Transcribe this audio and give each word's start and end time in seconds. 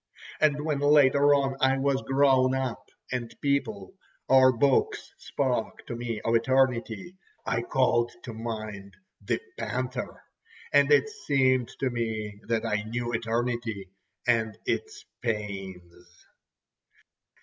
And 0.39 0.65
when 0.65 0.79
later 0.79 1.35
on 1.35 1.57
I 1.61 1.77
was 1.77 2.01
grown 2.01 2.55
up, 2.55 2.89
and 3.11 3.31
people, 3.39 3.93
or 4.27 4.51
books, 4.51 5.13
spoke 5.19 5.85
to 5.85 5.95
me 5.95 6.19
of 6.21 6.33
eternity, 6.35 7.17
I 7.45 7.61
called 7.61 8.11
to 8.23 8.33
mind 8.33 8.95
the 9.23 9.39
panther, 9.59 10.23
and 10.73 10.91
it 10.91 11.07
seemed 11.07 11.67
to 11.81 11.91
me 11.91 12.41
that 12.47 12.65
I 12.65 12.81
knew 12.81 13.13
eternity 13.13 13.91
and 14.25 14.57
its 14.65 15.05
pains. 15.21 16.25